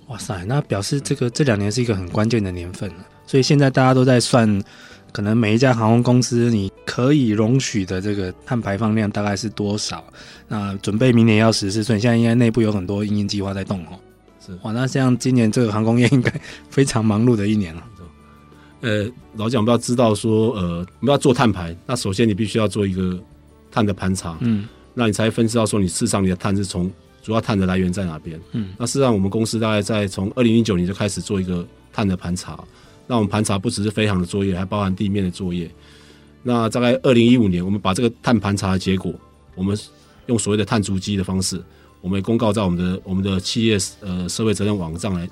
[0.09, 4.63] 哇塞，那表示这个这两年是一个很关键的年份了，所以现在大家都在算。
[5.13, 10.03] 可能每一家航空公司，你可以容许的这个碳排放量大概是多少？
[10.49, 13.91] 那准备明年要实施，所以现在应该内部有很多因应计划在动哦。
[14.45, 16.33] 是哇，那像今年这个航空业应该
[16.69, 17.85] 非常忙碌的一年了。
[18.81, 23.17] 呃，老蒋我们要知道说，呃，我们要做碳排，那首先你必须要做一个
[23.71, 26.91] 碳的盘查，嗯，那你才分析到说你事实上你的碳是从
[27.23, 32.59] 主要碳的来源在哪边，嗯，那事实上我们公司大概在从二零零九年就开始做一个碳的盘查。
[33.07, 35.71] 那我们盘查不只是飞航的作业，还包含地面的作业。
[36.43, 39.13] 那大概二零一五年，我们把这个碳盘查的结果，
[39.55, 39.79] 我们
[40.27, 41.63] 用所谓的碳足迹的方式，
[42.01, 45.29] 我们也公告在我们的我们的企业呃社会责任网上来，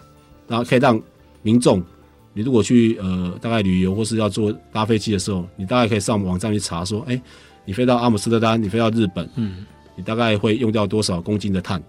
[0.49, 1.01] 然后可以让
[1.43, 1.83] 民众，
[2.33, 7.21] 你如果去呃大概旅游或是要坐搭飞机的时候，你大概可以上网站去查说，哎，
[7.65, 11.83] 你飞到阿姆斯特丹，你飞到日本，嗯，你大概会用掉多少公斤的碳？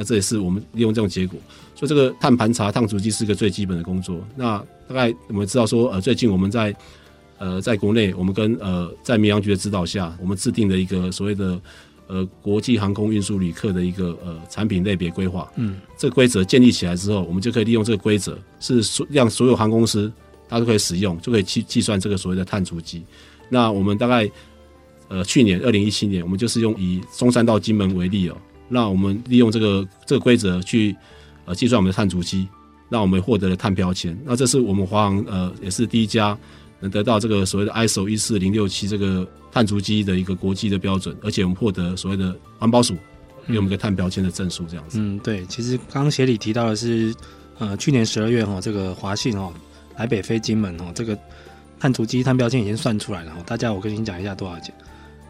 [0.00, 1.36] 那这也是我们利用这种结果，
[1.74, 4.24] 所以这个碳盘查、碳足迹是一个最基本的工作。
[4.36, 6.72] 那大概我们知道说，呃，最近我们在
[7.38, 11.60] 呃在国内，我们跟呃在民航局的指导下，我们制定了一个所谓的
[12.06, 15.50] 呃国际航空运输旅客的一个呃产品类别规划。
[15.56, 20.12] 嗯，这个规则建立起来之后，我们就可以利用这个规则，是所让所有航空公司
[20.48, 23.02] 它都可以使用，就可以去计算这个所谓的碳足迹。
[23.48, 24.30] 那我们大概
[25.08, 28.36] 呃去年二零一七年，我们就是用以中山到金门为例哦。
[28.68, 30.94] 那我们利用这个这个规则去
[31.44, 32.46] 呃计算我们的碳足迹，
[32.88, 34.16] 让我们获得了碳标签。
[34.24, 36.36] 那这是我们华航呃也是第一家
[36.80, 42.96] 能得到这个所谓的 ISO 一四零六七这个碳足迹的一个国际的标准，而且我们获得所谓的环保署
[43.46, 44.98] 给我们一个碳标签的证书，这样子。
[45.00, 47.14] 嗯，对，其实刚刚协理提到的是，
[47.58, 49.52] 呃，去年十二月哈，这个华信哦，
[49.96, 51.18] 台北飞金门哦，这个
[51.80, 54.74] 碳足迹碳标签已经算出来了哈，大家我跟你讲一下多少钱。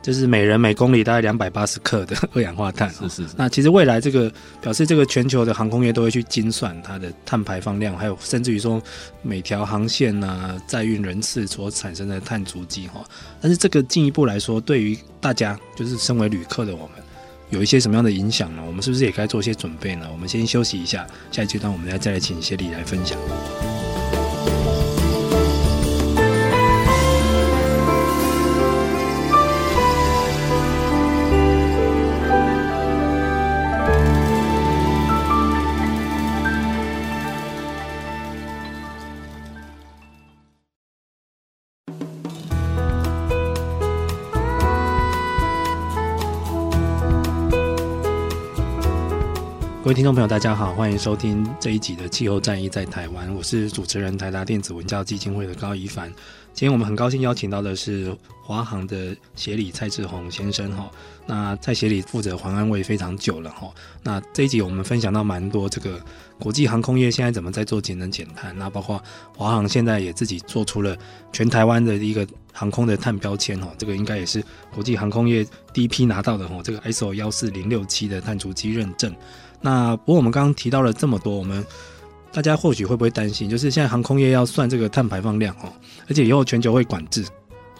[0.08, 2.88] 就是每人每公里大概两百八十克的 二氧化碳。
[2.88, 3.34] 是是是。
[3.36, 8.82] 那其实未来这个表示，这个全球的航空业都会去精算它的碳排放量，还有甚至于说
[9.20, 13.04] 每条航线啊载运人次所产生的碳足迹哈。
[13.38, 16.92] 但是这个进一步来说，对于大家就是身为旅客的我们，
[17.50, 18.62] 有一些什么样的影响呢？
[18.66, 20.08] 我们是不是也该做一些准备呢？
[20.10, 23.18] 我们先休息一下，下一阶段我们再再来请协理来分享。
[49.88, 56.12] 各位听众朋友，大家好，欢迎收听这一集的《气候战役在台湾》，我是主持人台达电子文教基金会的高一凡。
[56.52, 60.90] 今天我们很高兴邀请到的是华航的协理蔡志宏先生哈。
[61.24, 63.72] 那蔡协理负责环安卫非常久了哈。
[64.02, 65.98] 那这一集我们分享到蛮多这个
[66.38, 69.02] 国际航空业现在怎么在做节能减碳，那包括
[69.34, 70.94] 华航现在也自己做出了
[71.32, 73.72] 全台湾的一个航空的碳标签哈。
[73.78, 76.60] 这个应该也是国际航空业第一批拿到的哈。
[76.62, 79.14] 这个 ISO 幺四零六七的碳足迹认证。
[79.60, 81.64] 那不过我们刚刚提到了这么多，我们。
[82.30, 85.72] 大家或许会不会担心，就是现在航空业要算这个碳排放量哦，
[86.08, 87.24] 而且以后全球会管制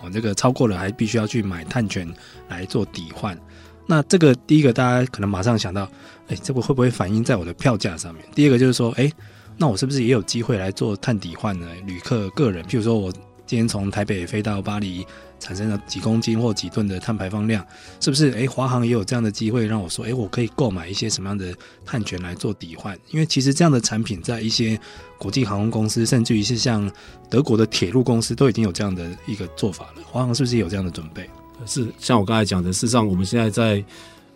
[0.03, 2.11] 哦，这个超过了还必须要去买碳权
[2.49, 3.39] 来做抵换。
[3.87, 5.89] 那这个第一个大家可能马上想到，
[6.29, 8.25] 哎，这个会不会反映在我的票价上面？
[8.35, 9.13] 第二个就是说，哎，
[9.59, 11.69] 那我是不是也有机会来做碳抵换呢？
[11.85, 13.13] 旅客个人，譬如说我
[13.47, 15.07] 今天从台北飞到巴黎。
[15.39, 17.65] 产生了几公斤或几吨的碳排放量，
[18.01, 18.31] 是不是？
[18.33, 22.99] 诶，华航也有这样的机会让我说，诶，我可以购买一些什么样的碳权来做抵换？
[23.11, 24.79] 因为其实这样的产品在一些
[25.19, 26.91] 国际航空公司，甚至于是像
[27.31, 30.03] 德国的铁路公司，都已经有这样的一个做法了。
[30.05, 31.29] 华航是不是有这样的准备？
[31.67, 33.85] 是，像我刚才讲的，事实上我们现在在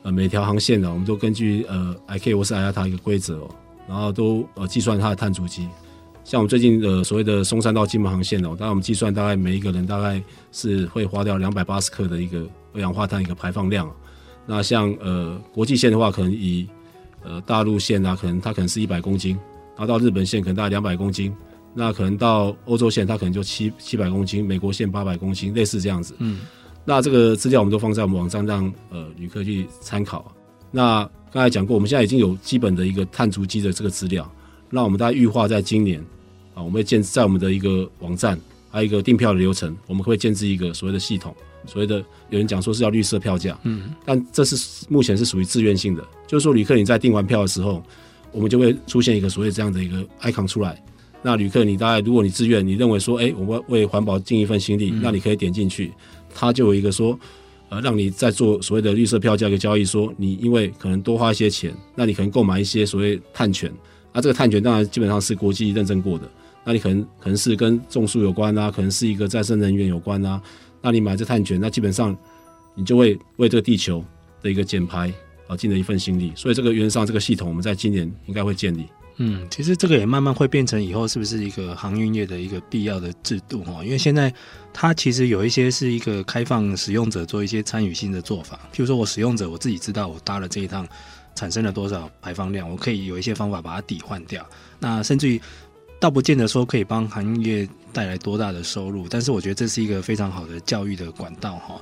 [0.02, 3.50] 呃每条航线呢，我们都根据呃 ICAO 或是 IATA 一个规则哦，
[3.88, 5.68] 然后都呃计算它的碳足迹。
[6.24, 13.90] 像我们最近的所谓的松山到金门航线哦，当然我们计算大概每一个人大概是会花掉两百八十克的一个二氧化碳一个排放量。
[14.46, 16.66] 那像呃国际线的话，可能以
[17.24, 19.36] 呃大陆线啊，可能它可能是一百公斤，
[19.76, 21.34] 然后到日本线可能大概两百公斤，
[21.74, 26.14] 那可能到欧洲线它可能就七七百公斤，美国线八百公斤，类似这样子。
[26.18, 26.42] 嗯，
[26.84, 30.32] 那这个资料我们都放在我们网站让呃旅客去参考。
[30.70, 34.30] 那刚才讲过，我们现在已经有基本的一个碳足迹的这个资料。
[34.74, 36.00] 那我们大概预化在今年
[36.54, 41.98] 啊，我们会建在我们的一个网站，还有一个订票的流程，我们会建置一个所谓的系统，所谓的
[42.30, 47.82] 有人讲说是叫绿色票价，嗯，但这是目前是属于自愿性的，就是说旅客你在订完票的时候，
[48.32, 50.82] 我们就会出现一个所谓这样的一个 icon 出来。
[51.20, 55.92] 那旅客你大概如果你自愿，你认为说，哎，我们为环保尽一份心力，那你可以点进去，
[56.34, 57.16] 它就有一个说，
[57.68, 63.70] 呃，让你在做所谓的绿色票价一个交易，说你因为可能多花一些钱，那你可能购买一些所谓碳权。
[64.12, 66.28] 那、这个碳权当然基本上是国际认证过的，
[66.64, 70.40] 那你可能可能是跟种树有关啊，可能是一个再生能源有关啊。
[70.82, 72.16] 那你买这碳权，那基本上
[72.74, 74.04] 你就会为这个地球
[74.42, 75.10] 的一个减排
[75.46, 76.30] 啊尽了一份心力。
[76.36, 78.84] 所以这个原则上这个系统我们在今年应该会建立。
[79.16, 83.84] 嗯，其实这个也慢慢会变成以后是不是一个航运业的一个必要的制度哈？
[83.84, 84.32] 因为现在
[84.72, 90.86] 它其实有一些是一个开放使用者做一些参与性的做法，譬如说我使用者我自己知道我搭了这一趟。
[91.34, 92.68] 产生了多少排放量？
[92.68, 94.44] 我可以有一些方法把它抵换掉。
[94.78, 95.40] 那甚至于，
[96.00, 101.80] 倒不见得说可以帮行业带来多大的收入，但是我觉得这是一个非常好的教育的管道哈。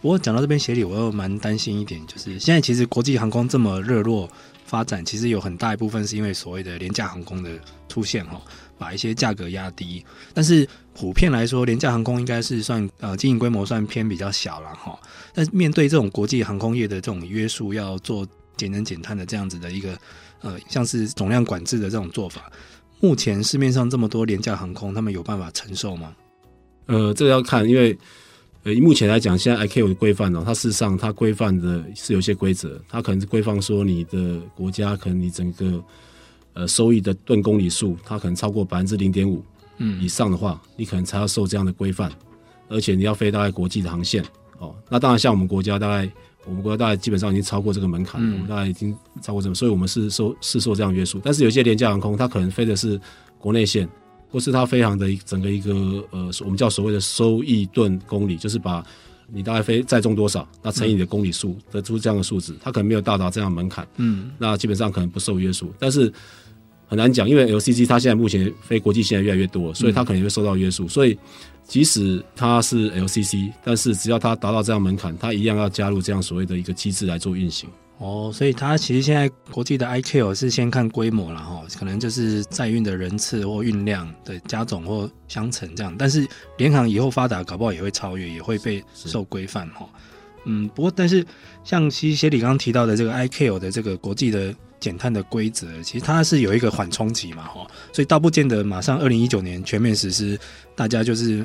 [0.00, 4.30] 不过讲到这边协理，我又蛮担心一点，就是现在其实国际航空这么热络
[4.64, 7.50] 发展，其实有很大一部分是因为所谓的廉价航空的
[7.88, 8.40] 出现哈，
[8.78, 10.04] 把一些价格压低。
[10.32, 14.96] 但是普遍来说，廉价航空应该是算呃经营规模算偏比较小了哈。
[15.34, 18.24] 但是面对这种国际航空业的这种约束，要做。
[18.56, 19.96] 节能减碳的这样子的一个
[20.40, 22.50] 呃，像是总量管制的这种做法，
[23.00, 26.14] 目前市面上这么多廉价航空，他们有办法承受吗？
[26.86, 27.96] 呃，这个要看，因为
[28.64, 35.84] 呃，目前来讲，现在 ICAO 的规范呢，它事实上它规范的是有些规则，它可能是规范说你的国家可能你整个
[36.52, 39.42] 呃收益的吨公里数，它可能超过百分之零点五
[39.78, 42.12] 嗯以上的话，嗯、你可能才要受这样的规范，
[42.68, 44.24] 而且你要飞大概国际的航线
[44.58, 44.74] 哦。
[44.88, 46.10] 那当然，像我们国家大概。
[46.46, 51.20] 我们国家大概基本上已经超过这个门槛，嗯、我们大概已经超过这个，所以我们是受是受这样约束。
[51.22, 53.00] 但是有些廉价航空，它可能飞的是
[53.38, 53.88] 国内线，
[54.30, 55.72] 或是它飞航的整个一个
[56.10, 58.84] 呃，我们叫所谓的收益吨公里，就是把
[59.30, 62.54] 你大概飞载重多少，那乘以你的公里数，得出这样的数值。
[62.60, 65.72] 它可能没有到达这样的门槛，嗯，那基本上可能不受约束。
[65.78, 66.12] 但是
[66.86, 71.18] 很难讲，因为 LCC 它现在目前飞国际线越来越多，所以它可能会受到约束，嗯、所以。
[71.66, 77.68] 即使它是 LCC，但是只要它达到这样门槛，它一样要加入这样所谓的一个机制来做运行。
[77.98, 85.94] 哦，所以它其实现在国际的 I Q 是先看规模了哈，可能就是载运的人次或运量的加总或相乘这样。
[85.98, 86.26] 但是
[86.58, 89.88] 联航以后发达，搞不好也会超越，也会被受规范哈。
[90.44, 91.26] 嗯，不过但是
[91.64, 94.54] 像其实协理刚刚提到的这个 I Q 的这个国际的。
[94.78, 100.38] 减碳的规则，其实它是有一个缓冲期嘛，哈，所以倒不见得马上二零一九年全面实施，
[100.76, 101.44] 大家就是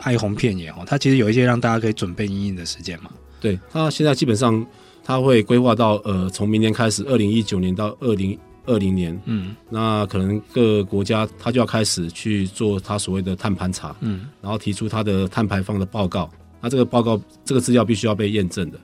[0.00, 0.84] 哀鸿遍野哦。
[0.86, 3.10] 它其实有一些让大家可以准备阴影的时间嘛。
[3.40, 4.64] 对，它现在基本上
[5.04, 16.30] 它会规划到呃，从明年开始，二零一九年到二零二零年，嗯，那可能各个国家它就要开始去做它所谓的碳盘查，嗯，然后提出它的碳排放的报告，
[16.60, 18.80] 那这个报告这个资料必须要被验证的。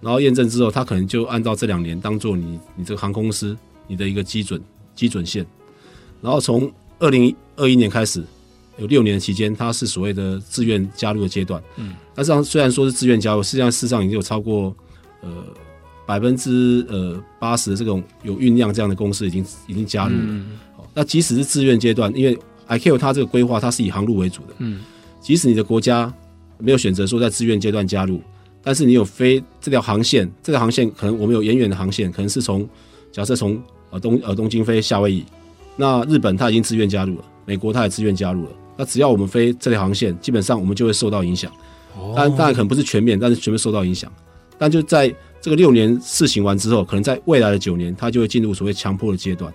[0.00, 3.56] 然后验证之后，它可能就按照这两年当做你你这个航空公司
[3.88, 4.62] 你的一个基准
[4.94, 5.44] 基准线。
[6.22, 8.24] 然后从二零二一年开始，
[8.78, 11.62] 有六年的期间，它是所谓的自愿加入的阶段。
[11.76, 14.74] 嗯，但是虽然说是自愿加入，实际上事实上已经有超过
[15.20, 15.30] 呃
[16.06, 20.22] 百分之呃八十的这种有酝酿这样的公司已经已经加入了。
[20.22, 20.58] 嗯，
[20.94, 24.54] 那即使是自愿阶段，因为 ICAO 它这个规划它是以航路为主的。
[24.58, 24.80] 嗯，
[25.20, 26.12] 即使你的国家
[26.58, 28.20] 没有选择说在自愿阶段加入，
[28.62, 32.68] 但是你有飞这条航线，这条航线可能我们有远远的航线，可能是从
[33.10, 33.60] 假设从
[33.90, 35.24] 呃东呃东京飞夏威夷。
[35.76, 38.50] 那日本它已经自愿加入了，美国它也自愿加入了。
[38.80, 41.50] 那只要我们飞这条航线，基本上我们就会受到影响。
[42.14, 44.08] 当然，当然可能不是全面，但是全面受到影响。
[44.56, 49.52] 但就在这个六年试行完之后，可能在未来的九年，它就会进入所谓强迫的阶段。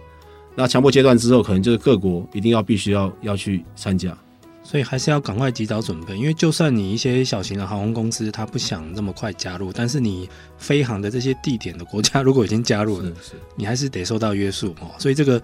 [0.55, 4.13] 那强迫阶段之后，可能就是各国一定要必须要要去参加。
[4.61, 13.09] 所以还是要赶快及早准备，因为就算你一些小型的航空公司，它不想那么快加入，但是你飞航的这些地点的国家 如果已经加入了，
[13.55, 14.91] 你还是得受到约束哦。
[14.99, 15.41] 所以这个。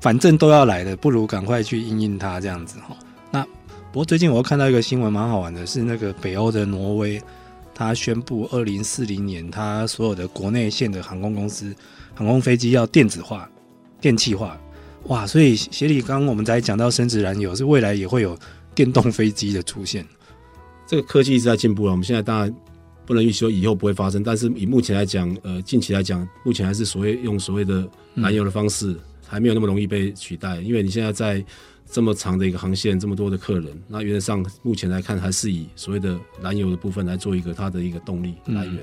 [0.00, 2.88] 反正都要来的，不如赶快去应应它这样子哈。
[2.88, 3.11] 那
[3.92, 7.20] 不过最近我又看到一个新闻，蛮好玩的，是那个北欧的挪威，
[7.74, 11.76] 他宣布二零四零年，他所有的国内线的航空公司
[12.14, 13.46] 航空飞机要电子化、
[14.00, 14.58] 电气化。
[15.08, 18.34] 哇，所以协理刚刚我们才讲到深质燃油，是未来也会有
[18.74, 20.06] 电动飞机的出现。
[20.86, 22.54] 这个科技一直在进步了，我们现在当然
[23.04, 28.96] 不能预期说以后不会发生，但是以目前来讲，呃，近期来讲，目前还是所谓用所谓的燃油的方式。
[29.24, 31.42] 还没有那么容易被取代，因为你现在在
[31.90, 38.78] 这么长的一个航线，这么多的客人，那原则上目前来看还是以所谓的燃油的部分来做一个它的一个动力来源。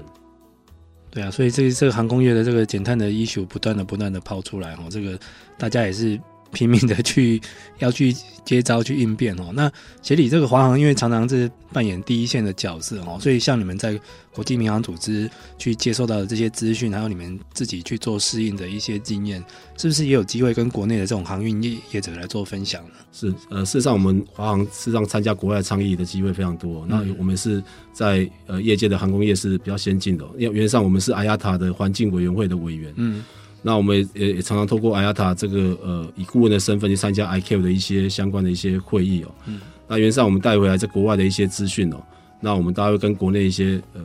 [1.11, 5.19] 对啊，所以这这个航空业的这个减碳的 issue 不断的不断的抛出来哦，这个
[5.57, 6.19] 大家也是。
[6.51, 7.41] 拼命的去
[7.79, 8.13] 要去
[8.45, 9.51] 接招去应变哦。
[9.53, 9.71] 那
[10.01, 13.99] 协理这个华航，因为常常是扮演第一线的角色哦，所以像你们在
[14.33, 19.43] 国际民航组织去接受到的这些资讯，还有你们自己去做适应的一些经验，
[19.77, 22.95] 是不是也有机会跟国内的这种航运业业者来做分享呢？
[23.11, 26.85] 是，呃，事实上我们华航事实上参加国外倡议的机会非常多。
[26.87, 32.93] 那我们是在呃业界的航空业是比较先进的，因为原则上我们是 IATA 的环境委员会的委员。
[32.95, 33.23] 嗯。
[33.61, 39.35] 那我们也也常常透过 IATA 这个呃以顾问的身份去参加 ICAO 的一些相关的一些会议哦。
[39.47, 39.59] 嗯。
[39.87, 41.97] 那原上我们带回来在国外的一些资讯哦，
[42.39, 44.01] 那我们大家会跟国内一些呃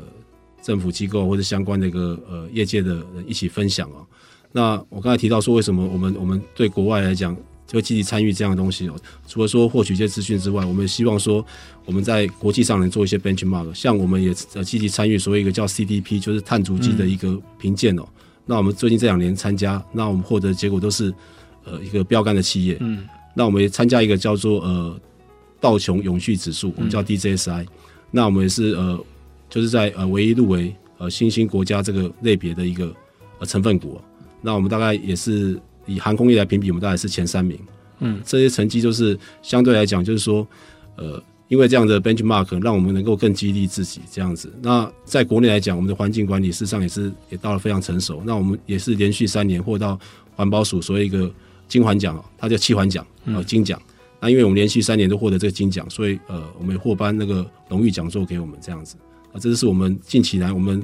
[0.63, 4.07] 政府机构或者相关的一个呃业界的人一起分享哦。
[4.51, 7.37] 那我刚才提到说，为什么我们我们对国外来讲
[7.67, 8.97] 就积极参与这样的东西哦？
[9.27, 11.45] 除了说获取一些资讯之外，我们也希望说
[11.85, 18.09] 我们在国际上能做一些 benchmark，像我们也呃积极参与所谓一个叫 CDP，就是碳足迹的一个评鉴哦。
[18.47, 21.13] 那我们最近这两年参加，那我们获得的结果都是，
[21.65, 22.77] 呃，一个标杆的企业。
[22.81, 23.07] 嗯。
[23.35, 25.01] 那我们也参加一个叫做呃
[25.61, 27.63] 道琼永续指数，我们叫 DJSI。
[27.63, 27.67] 嗯。
[28.11, 29.05] 那我们也是呃，
[29.49, 32.95] 就是在呃唯一入围呃新兴国家这个类别的一个
[33.39, 34.01] 呃成分股。
[34.41, 37.59] 那我们大概也是以航空业来评比，我们大概是前三名。
[38.01, 38.21] 嗯。
[38.25, 40.47] 这些成绩就是相对来讲，就是说
[40.97, 41.23] 呃。
[41.49, 44.53] 因为这样的 benchmark 让我们能够更激励自己这样子。
[44.63, 48.23] 那在国内来讲，我们的环境管理事实上也是也到了非常成熟。
[48.25, 49.99] 那我们也是连续三年获到
[50.35, 51.33] 环保署所谓一个
[51.69, 53.81] 金环奖，它叫气环奖，呃金奖。
[54.21, 58.97] 那因为我们连续三年都获得这个金奖，所以呃我们也获颁那个荣誉讲座给我们这样子。
[59.33, 60.83] 啊，这就是我们近期来我们。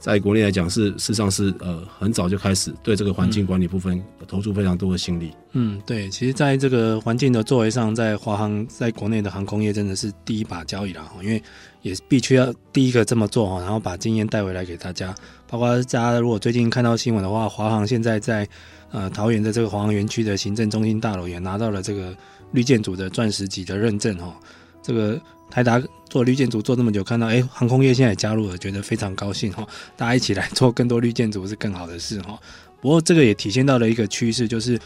[0.00, 5.30] 在国内来讲，是事实上是呃很早就开始对这个环境管理部分投出非常多的心力。
[5.52, 11.42] 嗯，对，其实在这个环境的作为上，在华航在国内的航空业真的是第一把交椅了哈，因为
[11.82, 15.14] 也必须要第一个这么做哈，然后把经验带回来给大家。
[15.46, 18.48] 包括大家如果最近看到新闻的话，华航现在在
[18.90, 22.16] 呃桃园的这个华航园区的行政中心大楼也拿到了这个
[22.52, 24.34] 绿建筑的钻石级的认证哈，
[24.82, 25.20] 这个。
[25.52, 29.66] 台达做绿建筑做这么久，看到哎，航空业现在也加入了，觉得非常高兴哈！
[29.96, 32.38] 大家一起来做更多绿建筑是更好的事哈。
[32.80, 34.78] 不过这个也体现到了一个趋势，就是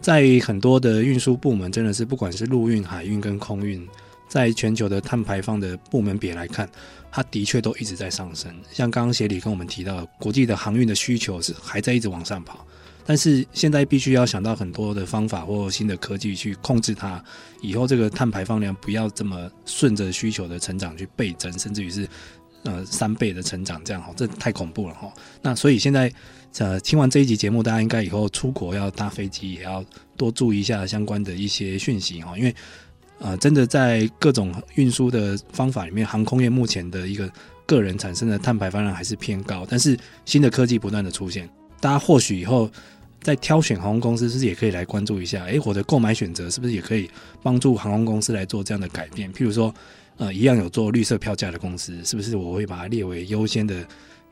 [0.00, 3.84] 在很多的运输部门，真的是不管是陆运、海运跟空运，
[4.28, 6.70] 在全球的碳排放的部门别来看，
[7.10, 8.54] 它的确都一直在上升。
[8.70, 12.64] 像刚刚协理跟我们提到，国际的航运的需求是还在一直往上跑。
[13.06, 17.22] 但是现在必须要想到很多的方法或新的科技去控制它，
[17.60, 22.08] 以后这个碳排放量不要这么顺着需求的成长去倍增，甚至于是
[22.62, 25.12] 呃三倍的成长，这样哈，这太恐怖了哈。
[25.42, 26.10] 那所以现在
[26.58, 29.84] 呃听完这一集节目，大家应该以后出国要搭飞机也要
[30.16, 32.54] 多注意一下相关的一些讯息哈，因为
[33.18, 37.30] 呃真的在各种运输的方法里面，航空业目前的一个
[37.66, 39.94] 个人产生的碳排放量还是偏高，但是
[40.24, 41.46] 新的科技不断的出现，
[41.80, 42.70] 大家或许以后。
[43.24, 45.44] 在挑选航空公司，是不是也可以来关注一下？
[45.46, 47.10] 诶，我的购买选择是不是也可以
[47.42, 49.32] 帮助航空公司来做这样的改变？
[49.32, 49.74] 譬如说，
[50.18, 53.82] 呃，一样有做绿色票价的公司，是不是我会把它列为优先的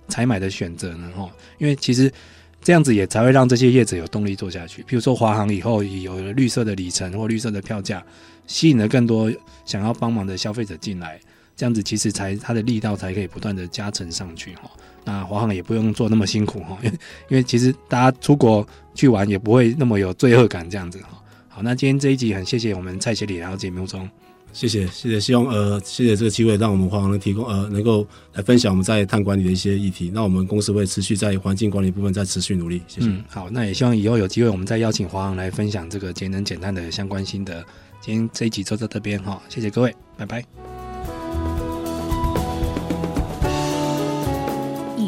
[0.08, 1.10] 采买的选择呢？
[1.16, 2.12] 哈，因为其实
[2.60, 4.82] 这样子也才会让这些业者有动力做下去。
[4.82, 8.04] 譬如说华航以后有了绿色的里程或绿色的票价，
[8.46, 9.32] 吸引了更多
[9.64, 11.18] 想要帮忙的消费者进来，
[11.56, 14.70] 这样子其实才它的力道才可以不断的加成上去哈。
[15.04, 16.98] 那华航也不用做那么辛苦哈，因 为
[17.30, 21.08] 因为其实大家出国去玩也不会那么有罪恶感这样子哈。
[21.48, 24.08] 好，那今天这一集很谢谢我们蔡协理来到节目中。
[24.52, 30.10] 谢谢，谢谢，希望呃，谢谢这个机会，让我们华航能提供呃，能够来分享我们在碳管理的一些议题。
[30.12, 32.82] 那我们公司会持续在环境管理部分再持续努力。
[32.86, 33.06] 谢谢。
[33.06, 37.64] 嗯，好，那也希望以后有机会，我们再邀请华航来分享这个节能减碳的相关心得。
[38.02, 40.81] 今天这一集就到这边哈，谢谢各位，拜拜。